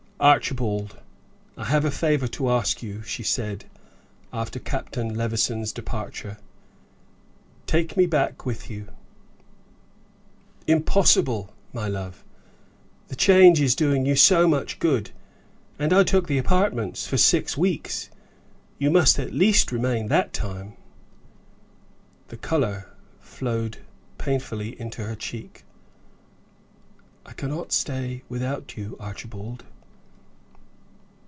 [0.21, 0.99] "Archibald,
[1.57, 3.65] I have a favor to ask you," she said,
[4.31, 6.37] after Captain Levison's departure.
[7.65, 8.89] "Take me back with you."
[10.67, 12.23] "Impossible, my love.
[13.07, 15.09] The change is doing you so much good;
[15.79, 18.11] and I took the apartments for six weeks.
[18.77, 20.73] You must at least remain that time."
[22.27, 22.91] The color
[23.21, 23.79] flowed
[24.19, 25.63] painfully into her cheek.
[27.25, 29.63] "I cannot stay without you, Archibald."